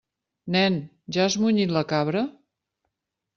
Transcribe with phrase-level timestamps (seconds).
[0.53, 0.77] Nen,
[1.17, 2.25] ja has munyit la cabra?